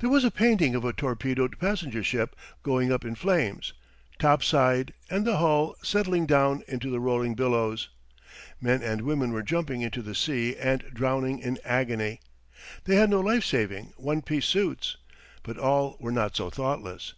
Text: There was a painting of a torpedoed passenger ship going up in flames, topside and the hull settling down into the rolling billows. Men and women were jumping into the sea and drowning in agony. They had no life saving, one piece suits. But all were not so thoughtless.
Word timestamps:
There 0.00 0.10
was 0.10 0.22
a 0.22 0.30
painting 0.30 0.74
of 0.74 0.84
a 0.84 0.92
torpedoed 0.92 1.58
passenger 1.58 2.04
ship 2.04 2.36
going 2.62 2.92
up 2.92 3.06
in 3.06 3.14
flames, 3.14 3.72
topside 4.18 4.92
and 5.08 5.26
the 5.26 5.38
hull 5.38 5.76
settling 5.82 6.26
down 6.26 6.62
into 6.68 6.90
the 6.90 7.00
rolling 7.00 7.34
billows. 7.34 7.88
Men 8.60 8.82
and 8.82 9.00
women 9.00 9.32
were 9.32 9.42
jumping 9.42 9.80
into 9.80 10.02
the 10.02 10.14
sea 10.14 10.54
and 10.58 10.82
drowning 10.92 11.38
in 11.38 11.56
agony. 11.64 12.20
They 12.84 12.96
had 12.96 13.08
no 13.08 13.20
life 13.20 13.44
saving, 13.46 13.94
one 13.96 14.20
piece 14.20 14.44
suits. 14.44 14.98
But 15.42 15.56
all 15.56 15.96
were 15.98 16.12
not 16.12 16.36
so 16.36 16.50
thoughtless. 16.50 17.14